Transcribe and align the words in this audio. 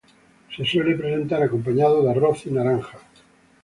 Se 0.55 0.65
suele 0.65 0.95
presentar 0.95 1.43
acompañada 1.43 2.01
de 2.01 2.09
arroz 2.09 2.47
y 2.47 2.49
naranjas. 2.49 3.01